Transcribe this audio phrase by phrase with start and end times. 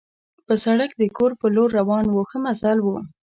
[0.45, 2.97] پر سړک د کور په لور روان وو، ښه مزل وو.